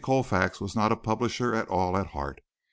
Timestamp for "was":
0.59-0.75